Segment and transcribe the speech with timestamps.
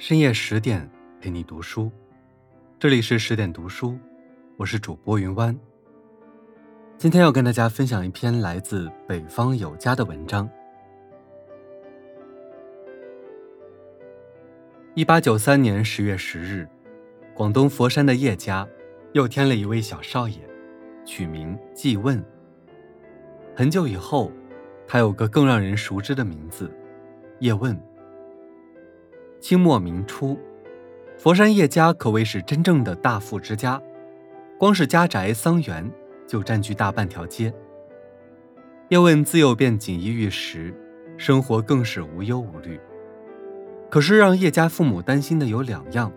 [0.00, 1.92] 深夜十点陪你读书，
[2.78, 3.98] 这里是十点读书，
[4.56, 5.54] 我是主播云湾。
[6.96, 10.48] 今天要跟大家分享一篇来自北方有家的文章。
[14.94, 16.66] 一八九三年十月十日，
[17.34, 18.66] 广东佛山的叶家
[19.12, 20.38] 又添了一位小少爷，
[21.04, 22.24] 取名季问。
[23.54, 24.32] 很久以后，
[24.88, 26.74] 他有个更让人熟知的名字——
[27.40, 27.78] 叶问。
[29.40, 30.38] 清末明初，
[31.16, 33.80] 佛山叶家可谓是真正的大富之家，
[34.58, 35.90] 光是家宅桑园
[36.26, 37.52] 就占据大半条街。
[38.90, 40.74] 叶问自幼便锦衣玉食，
[41.16, 42.78] 生活更是无忧无虑。
[43.88, 46.12] 可是让叶家父母担心的有两样：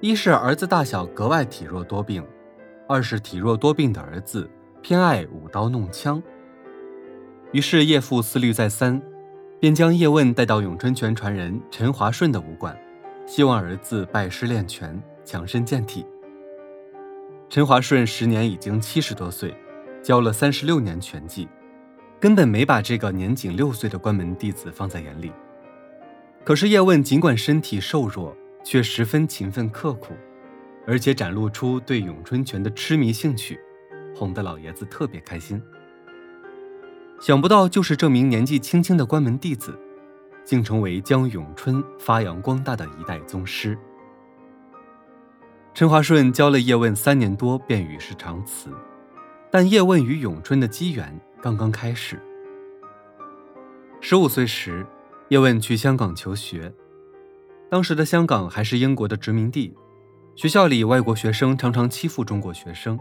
[0.00, 2.22] 一是儿子大小格外体弱多病；
[2.88, 4.50] 二是体弱多病的儿子
[4.82, 6.20] 偏爱舞刀弄枪。
[7.52, 9.00] 于是叶父思虑再三。
[9.64, 12.78] 便将叶问带到咏春拳传人陈华顺的武馆，
[13.26, 16.04] 希望儿子拜师练拳，强身健体。
[17.48, 19.56] 陈华顺时年已经七十多岁，
[20.02, 21.48] 教了三十六年拳技，
[22.20, 25.32] 根本没把这个年仅六岁的关门弟子放在眼里。
[26.44, 30.12] 可是叶问尽管身体瘦弱，却十分勤奋刻苦，
[30.86, 33.58] 而且展露出对咏春拳的痴迷兴趣，
[34.14, 35.62] 哄得老爷子特别开心。
[37.20, 39.78] 想不到，就是这名年纪轻轻的关门弟子，
[40.44, 43.78] 竟成为将咏春发扬光大的一代宗师。
[45.72, 48.68] 陈华顺教了叶问三年多，便与世长辞。
[49.50, 52.20] 但叶问与咏春的机缘刚刚开始。
[54.00, 54.84] 十五岁时，
[55.28, 56.72] 叶问去香港求学。
[57.70, 59.74] 当时的香港还是英国的殖民地，
[60.36, 62.98] 学校里外国学生常常欺负中国学生。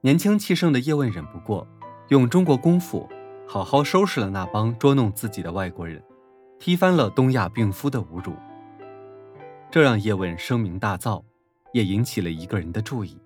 [0.00, 1.66] 年轻气盛的叶问忍不过。
[2.10, 3.08] 用中国功夫，
[3.46, 6.02] 好好收拾了那帮捉弄自己的外国人，
[6.58, 8.34] 踢翻了东亚病夫的侮辱。
[9.70, 11.22] 这让叶问声名大噪，
[11.72, 13.16] 也引起了一个人的注意。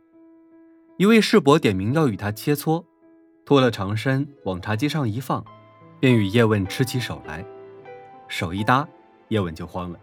[0.99, 2.85] 一位世伯点名要与他切磋，
[3.47, 5.43] 脱了长衫往茶几上一放，
[5.99, 7.43] 便与叶问吃起手来。
[8.29, 8.87] 手一搭，
[9.29, 9.99] 叶问就慌了。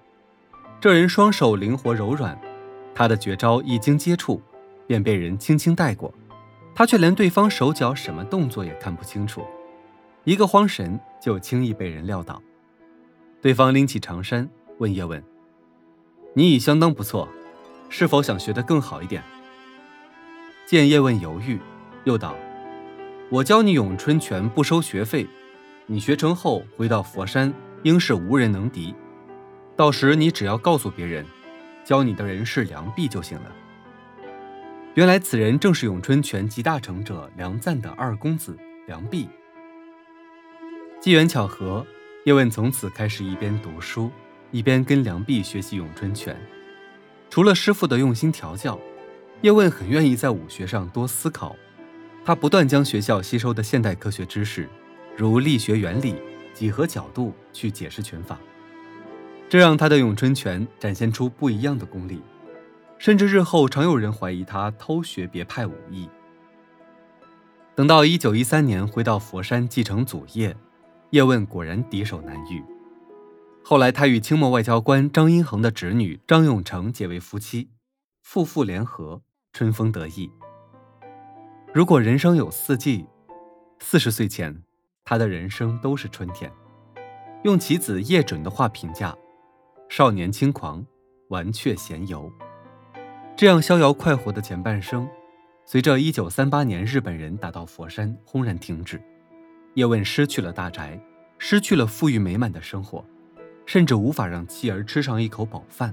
[0.80, 2.36] 这人双手灵活柔软，
[2.96, 4.42] 他的绝招一经接触，
[4.88, 6.12] 便被人轻轻带过。
[6.74, 9.46] 他却连对方手脚什么动作也看不清楚，
[10.24, 12.42] 一个慌神就轻易被人撂倒。
[13.42, 15.24] 对方拎起长衫问叶问
[16.34, 17.28] ：“你已相当不错，
[17.90, 19.22] 是否想学得更好一点？”
[20.66, 21.60] 见叶问犹豫，
[22.06, 22.36] 又道
[23.30, 25.28] ：“我教你咏春拳不收学费，
[25.88, 27.54] 你学成后回到佛山，
[27.84, 28.96] 应是无人能敌。
[29.76, 31.26] 到时你只要告诉别人，
[31.84, 33.52] 教你的人是梁壁就行了。”
[34.94, 38.58] 原来此人正是咏春拳集大成者梁赞的二公子
[38.88, 39.26] 梁璧。
[41.00, 41.86] 机缘巧合，
[42.26, 44.12] 叶问从此开始一边读书，
[44.52, 46.36] 一边跟梁璧学习咏春拳。
[47.30, 48.78] 除了师傅的用心调教，
[49.40, 51.56] 叶问很愿意在武学上多思考。
[52.26, 54.68] 他不断将学校吸收的现代科学知识，
[55.16, 56.16] 如力学原理、
[56.54, 58.38] 几何角度去解释拳法，
[59.48, 62.22] 这让他的咏春拳展现出不一样的功力。
[63.02, 66.08] 甚至日后常有人怀疑他偷学别派武艺。
[67.74, 70.56] 等到一九一三年回到佛山继承祖业，
[71.10, 72.64] 叶问果然敌手难遇。
[73.64, 77.72] 后来他与清末外交官张荫衡的侄女张永成结为夫妻，
[78.22, 80.30] 夫妇联合，春风得意。
[81.74, 83.08] 如果人生有四季，
[83.80, 84.62] 四十岁前，
[85.04, 86.52] 他的人生都是春天。
[87.46, 89.18] 用其子叶准的话评价：
[89.90, 90.86] 少年轻狂，
[91.30, 92.32] 玩却闲游。
[93.42, 95.10] 这样逍遥快活的前半生，
[95.66, 99.02] 随着1938年日本人打到佛山，轰然停止。
[99.74, 101.02] 叶问失去了大宅，
[101.40, 103.04] 失去了富裕美满的生活，
[103.66, 105.92] 甚至无法让妻儿吃上一口饱饭。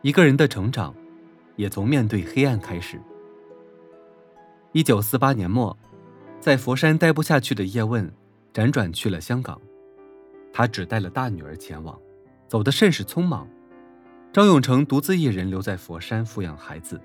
[0.00, 0.94] 一个人的成长，
[1.56, 2.98] 也从面对黑暗开始。
[4.72, 5.76] 1948年末，
[6.40, 8.10] 在佛山待不下去的叶问，
[8.54, 9.60] 辗转去了香港。
[10.54, 12.00] 他只带了大女儿前往，
[12.48, 13.46] 走得甚是匆忙。
[14.32, 16.98] 张永成独自一人留在佛山抚养孩子，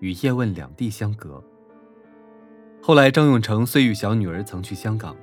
[0.00, 1.42] 与叶问两地相隔。
[2.82, 5.16] 后来，张永成虽与小女儿曾去香港，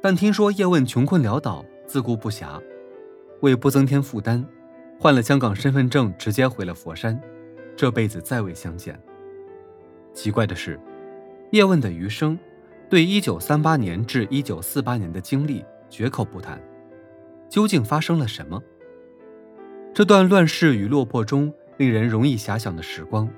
[0.00, 2.58] 但听说叶问穷困潦倒，自顾不暇，
[3.42, 4.42] 为不增添负担，
[4.98, 7.20] 换了香港身份证，直接回了佛山，
[7.76, 8.98] 这辈子再未相见。
[10.14, 10.80] 奇怪的是，
[11.52, 12.38] 叶问的余生，
[12.88, 16.58] 对1938年至1948年的经历绝口不谈，
[17.50, 18.62] 究竟发生了什么？
[19.98, 23.28] 这段乱世与落魄中令人容易遐想的时光，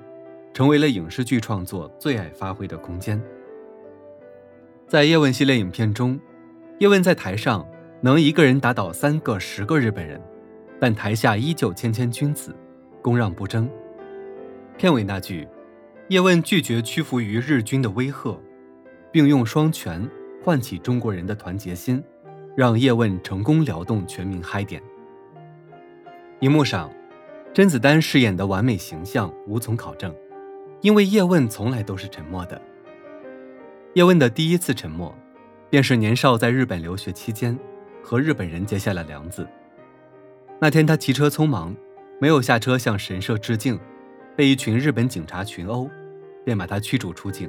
[0.53, 3.19] 成为了影视剧创作最爱发挥的空间。
[4.87, 6.19] 在叶问系列影片中，
[6.77, 7.67] 叶问在台上
[7.99, 10.21] 能一个人打倒三个、十个日本人，
[10.79, 12.55] 但台下依旧谦谦君子，
[13.01, 13.67] 恭让不争。
[14.77, 15.47] 片尾那句
[16.09, 18.39] “叶问拒绝屈服于日军的威吓，
[19.11, 20.07] 并用双拳
[20.43, 22.03] 唤起中国人的团结心”，
[22.55, 24.79] 让叶问成功撩动全民嗨点。
[26.41, 26.91] 荧幕上，
[27.53, 30.11] 甄子丹饰演的完美形象无从考证，
[30.81, 32.59] 因为叶问从来都是沉默的。
[33.93, 35.15] 叶问的第一次沉默，
[35.69, 37.55] 便是年少在日本留学期间，
[38.01, 39.47] 和日本人结下了梁子。
[40.59, 41.75] 那天他骑车匆忙，
[42.19, 43.79] 没有下车向神社致敬，
[44.35, 45.87] 被一群日本警察群殴，
[46.43, 47.47] 便把他驱逐出境。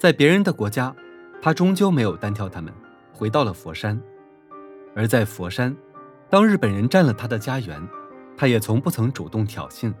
[0.00, 0.92] 在别人的国家，
[1.40, 2.74] 他终究没有单挑他们，
[3.12, 4.02] 回到了佛山。
[4.96, 5.72] 而在佛山。
[6.30, 7.80] 当日本人占了他的家园，
[8.36, 9.92] 他也从不曾主动挑衅，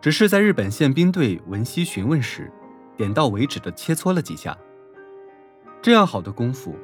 [0.00, 2.52] 只是在日本宪兵队闻悉询问时，
[2.96, 4.56] 点到为止的切磋了几下。
[5.80, 6.76] 这样好的功夫，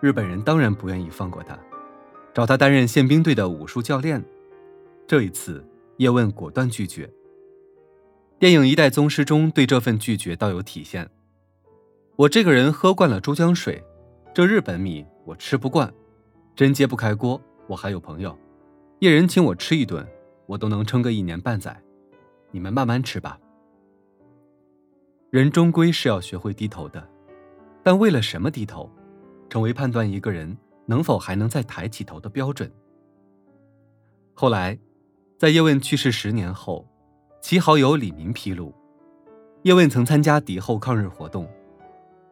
[0.00, 1.58] 日本人当然不愿意放过他，
[2.32, 4.24] 找他担任宪兵队的武术教练。
[5.06, 5.64] 这一次，
[5.96, 7.10] 叶问果断拒绝。
[8.38, 11.08] 电影《一代宗师》中对这份拒绝倒有体现。
[12.16, 13.82] 我这个人喝惯了珠江水，
[14.34, 15.92] 这日本米我吃不惯，
[16.54, 17.40] 真揭不开锅。
[17.66, 18.36] 我还有朋友，
[19.00, 20.06] 一人请我吃一顿，
[20.46, 21.80] 我都能撑个一年半载。
[22.50, 23.38] 你们慢慢吃吧。
[25.30, 27.06] 人终归是要学会低头的，
[27.82, 28.88] 但为了什么低头，
[29.50, 32.70] 成为判断一个人能否还能再抬起头的标准。
[34.32, 34.78] 后来，
[35.36, 36.86] 在叶问去世十年后，
[37.40, 38.72] 其好友李明披露，
[39.62, 41.50] 叶问曾参加敌后抗日活动，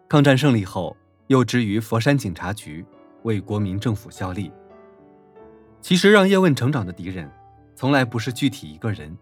[0.09, 0.97] 抗战胜利后
[1.27, 2.87] 又职于佛山警察局，
[3.25, 4.51] 为国民政府效力。
[5.85, 7.31] 其实，让叶问成长的敌人，
[7.77, 9.15] 从来不是具体一个人，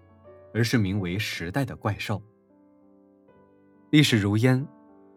[0.55, 2.23] 而是名为时代的怪兽。
[3.91, 4.65] 历史如烟，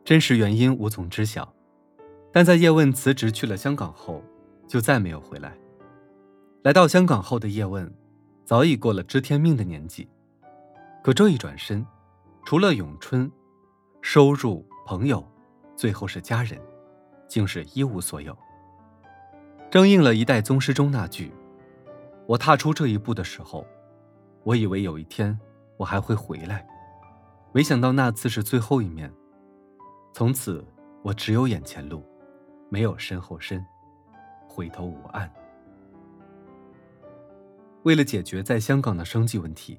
[0.04, 1.54] 真实原因无从知晓。
[2.34, 4.24] 但在叶问辞职去了香港后，
[4.68, 5.56] 就再没有回来。
[6.64, 7.94] 来到香港后的叶问，
[8.44, 10.10] 早已过了知天命的年纪。
[11.04, 11.86] 可这一转身，
[12.44, 13.32] 除了咏春、
[14.02, 15.24] 收入、朋友，
[15.76, 16.60] 最后是家人，
[17.28, 18.36] 竟是一无所有。
[19.76, 21.34] 正应了一代宗师中那句
[22.28, 23.68] ：“我踏出这一步的时候，
[24.46, 25.38] 我以为有一天
[25.76, 26.66] 我还会回来，
[27.52, 29.12] 没想到那次是最后一面。
[30.14, 30.64] 从此
[31.04, 32.02] 我只有眼前路，
[32.70, 33.62] 没有身后身，
[34.48, 35.30] 回头无岸。”
[37.84, 39.78] 为了解决在香港的生计问题，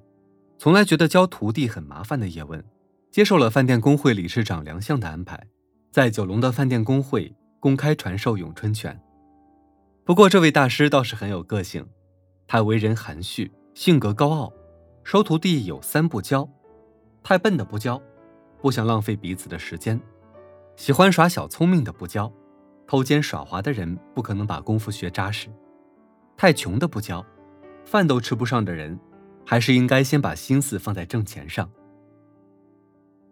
[0.59, 2.63] 从来觉得教徒弟很麻烦的叶问，
[3.11, 5.43] 接受了饭店工会理事长梁相的安排，
[5.91, 9.01] 在九龙的饭店工会公开传授咏春拳。
[10.07, 11.85] 不过，这位大师倒是很有个性，
[12.47, 14.53] 他为人含蓄，性格高傲，
[15.03, 16.49] 收徒弟有三不教：
[17.25, 18.01] 太笨的不教，
[18.63, 19.99] 不想浪费彼此的时间；
[20.77, 22.33] 喜欢耍小聪明的不教，
[22.87, 25.51] 偷奸耍滑的人不可能把功夫学扎实；
[26.37, 27.27] 太穷的不教，
[27.85, 28.97] 饭都吃不上的人，
[29.45, 31.69] 还是应该先把心思放在挣钱上。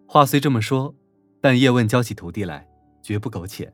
[0.09, 0.93] 话虽这么说，
[1.41, 2.69] 但叶问教起徒弟来
[3.01, 3.73] 绝不苟且。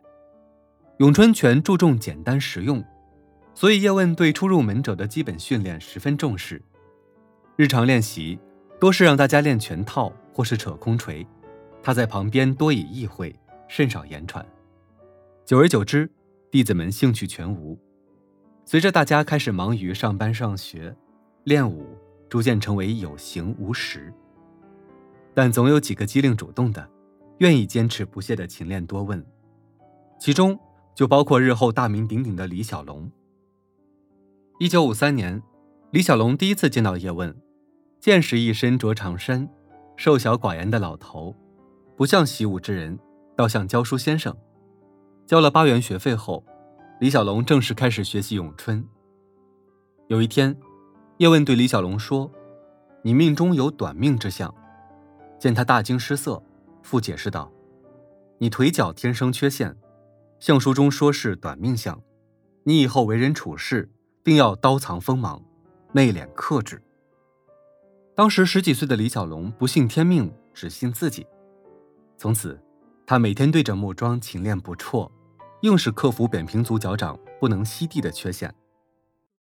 [1.00, 2.85] 咏春拳注重简单实用，
[3.55, 6.61] 所以叶问对初入门者的基本训练十分重视。
[7.56, 8.38] 日常练习
[8.79, 11.26] 多是让大家练拳套或是扯空锤，
[11.82, 13.35] 他在旁边多以意会，
[13.67, 14.44] 甚少言传。
[15.47, 16.06] 久而久之，
[16.50, 17.79] 弟子们兴趣全无。
[18.67, 20.95] 随着大家开始忙于上班上学，
[21.45, 21.97] 练武
[22.28, 24.12] 逐渐成为有形无实。
[25.33, 26.87] 但总有几个机灵主动的，
[27.38, 29.25] 愿意坚持不懈的勤练多问，
[30.19, 30.61] 其中。
[30.94, 33.11] 就包括日后大名鼎鼎的李小龙。
[34.59, 35.42] 一九五三年，
[35.90, 37.35] 李小龙第一次见到叶问，
[37.99, 39.49] 见识一身着长衫，
[39.97, 41.35] 瘦小寡言的老头，
[41.97, 42.99] 不像习武之人，
[43.35, 44.37] 倒像教书先生。
[45.26, 46.44] 交了八元学费后，
[47.00, 48.85] 李小龙正式开始学习咏春。
[50.09, 50.54] 有一天，
[51.18, 52.30] 叶问对李小龙说
[53.02, 54.52] ：“你命中有短命之相。”
[55.38, 56.42] 见他大惊失色，
[56.82, 57.50] 复解释道
[58.37, 59.75] ：“你腿脚天生缺陷。”
[60.40, 62.00] 相书中说是短命相，
[62.64, 63.90] 你以后为人处事
[64.25, 65.44] 定要刀藏锋芒，
[65.92, 66.82] 内敛克制。
[68.16, 71.26] 当时十几岁的李小龙不信天命，只信自己。
[72.16, 72.59] 从此，
[73.06, 75.12] 他每天对着木桩勤练不辍，
[75.61, 78.54] 硬是克服扁平足脚掌不能吸地的缺陷。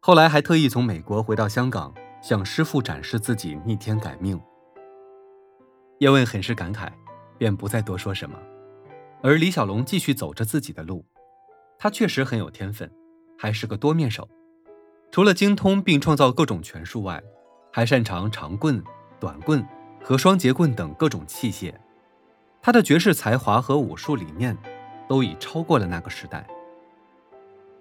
[0.00, 4.40] 后来还特意从美国回到香港，向师傅展示自己逆天改命。
[6.00, 6.90] 叶问很是感慨，
[7.38, 8.36] 便不再多说什么。
[9.20, 11.04] 而李小龙继续走着自己的路，
[11.78, 12.90] 他确实很有天分，
[13.36, 14.28] 还是个多面手。
[15.10, 17.22] 除了精通并创造各种拳术外，
[17.72, 18.82] 还擅长长棍、
[19.18, 19.66] 短棍
[20.02, 21.74] 和双节棍等各种器械。
[22.60, 24.56] 他的绝世才华和武术理念，
[25.08, 26.46] 都已超过了那个时代。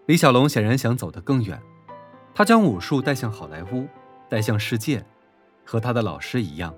[0.05, 1.61] 李小龙显然想走得更远，
[2.33, 3.87] 他将武术带向好莱坞，
[4.29, 5.05] 带向世界，
[5.65, 6.73] 和他的老师一样，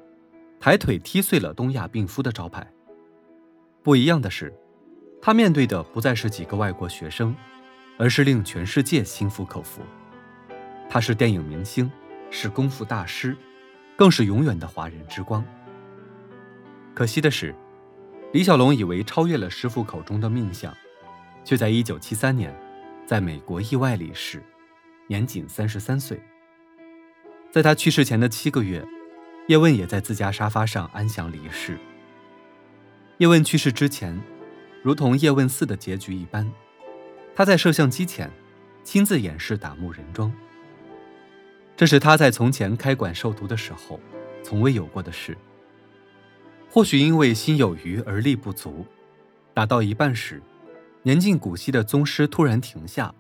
[0.59, 2.65] 抬腿踢碎了东亚病夫的招牌。
[3.89, 4.53] 不一样的是，
[5.19, 7.35] 他面对的不再是几个外国学生，
[7.97, 9.81] 而是令全世界心服口服。
[10.87, 11.91] 他是电影明星，
[12.29, 13.35] 是功夫大师，
[13.97, 15.43] 更是永远的华人之光。
[16.93, 17.55] 可惜的是，
[18.31, 20.71] 李小龙以为超越了师傅口中的命相，
[21.43, 22.55] 却在1973年，
[23.07, 24.39] 在美国意外离世。
[25.07, 26.21] 年仅三十三岁。
[27.49, 28.85] 在他去世前的七个月，
[29.47, 31.79] 叶问也在自家沙发上安详离世。
[33.19, 34.17] 叶问去世之前，
[34.81, 36.49] 如同《叶问四》的结局一般，
[37.35, 38.31] 他在摄像机前
[38.81, 40.31] 亲自演示打木人桩。
[41.75, 43.99] 这是他在从前开馆授徒的时候
[44.41, 45.37] 从未有过的事。
[46.69, 48.85] 或许因为心有余而力不足，
[49.53, 50.41] 打到一半时，
[51.03, 53.13] 年近古稀的宗师突然停下，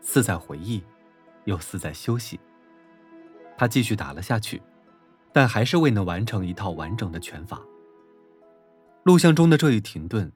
[0.00, 0.82] 似在回忆。
[1.44, 2.40] 又似在休息。
[3.56, 4.60] 他继续打了下去，
[5.32, 7.60] 但还是未能完成一套完整的拳法。
[9.06, 10.32] 录像中的这一停顿，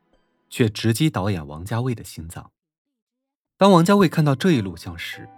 [0.48, 2.52] 却直击导演王家卫的心脏。
[3.56, 5.28] 当王家卫看到这一录像时，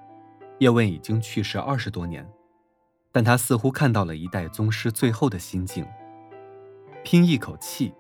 [0.59, 2.31] 叶问已经去世二十多年，
[3.11, 5.87] 但他似乎看到了一代宗师最后的心境：
[7.03, 7.95] 拼一口气，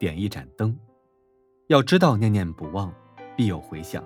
[0.00, 0.76] 点一盏灯。
[1.68, 2.92] 要知道，念念不忘，
[3.36, 4.02] 必有回响。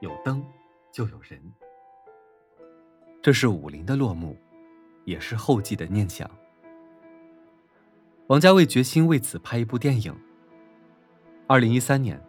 [0.00, 0.44] 有灯，
[0.92, 1.40] 就有人。
[3.22, 4.36] 这是武林的落幕，
[5.06, 6.30] 也是后继的念想。
[8.30, 10.16] 王家卫决心为此拍一部电影。
[11.48, 12.22] 二零一三年，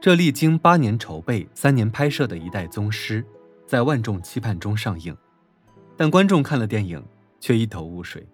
[0.00, 3.22] 这历经八年筹备、三年拍摄的一代宗师，
[3.66, 5.14] 在万众期盼中上映。
[5.98, 7.04] 但观众看了电影，
[7.40, 8.26] 却一头雾水，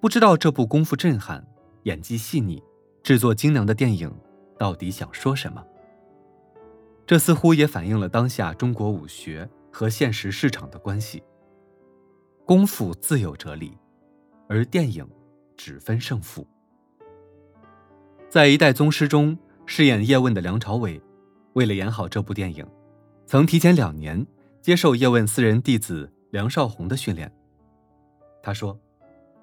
[0.00, 1.44] 不知道这部功夫震撼、
[1.82, 2.62] 演技细腻、
[3.02, 4.08] 制作精良的电影
[4.56, 5.60] 到底想说什么。
[7.04, 9.48] 这似乎也反映了当下中国武学。
[9.72, 11.22] 和现实市场的关系。
[12.46, 13.76] 功夫自有哲理，
[14.48, 15.06] 而电影
[15.56, 16.46] 只分胜负。
[18.28, 21.00] 在《一代宗师》中饰演叶问的梁朝伟，
[21.54, 22.66] 为了演好这部电影，
[23.26, 24.26] 曾提前两年
[24.60, 27.32] 接受叶问私人弟子梁少红的训练。
[28.42, 28.78] 他说：“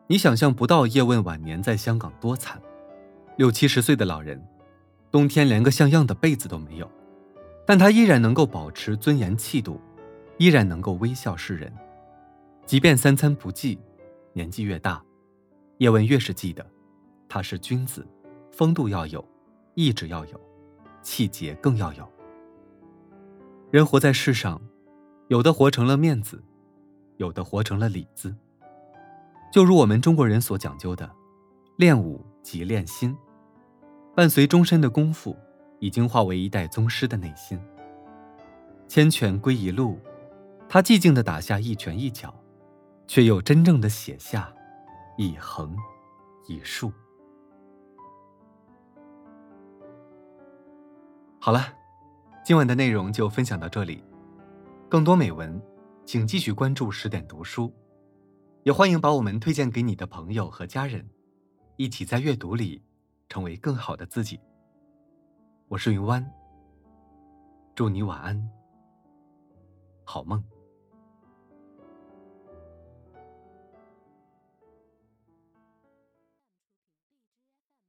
[0.07, 2.61] 你想象不到叶问晚年在香港多惨，
[3.37, 4.41] 六七十岁的老人，
[5.11, 6.89] 冬天连个像样的被子都没有，
[7.65, 9.79] 但他依然能够保持尊严气度。”
[10.39, 11.71] 依然能够微笑示人，
[12.65, 13.79] 即便三餐不济，
[14.33, 15.01] 年纪越大，
[15.83, 16.65] 叶问越是记得，
[17.27, 18.07] 他是君子，
[18.53, 19.21] 风度要有，
[19.75, 20.39] 意志要有，
[21.01, 22.09] 气节更要有。
[23.69, 24.61] 人活在世上，
[25.27, 26.41] 有的活成了面子，
[27.17, 28.33] 有的活成了里子。
[29.51, 31.11] 就如我们中国人所讲究的，
[31.75, 33.13] 练武即练心，
[34.15, 35.35] 伴随终身的功夫，
[35.79, 37.59] 已经化为一代宗师的内心。
[38.87, 39.99] 千拳归一路。
[40.69, 42.33] 他寂静的打下一拳一脚，
[43.05, 44.49] 却又真正的写下
[45.15, 45.75] 一横
[46.47, 46.91] 一竖。
[51.39, 51.59] 好了，
[52.43, 54.03] 今晚的内容就分享到这里。
[54.89, 55.61] 更多美文，
[56.05, 57.71] 请继续关注十点读书，
[58.63, 61.07] 也欢迎把我们推荐给你的朋友和家人，
[61.75, 62.83] 一起在阅读里
[63.27, 64.39] 成为更好的自己。
[65.67, 66.25] 我是云湾，
[67.75, 68.49] 祝你晚安，
[70.05, 70.43] 好梦。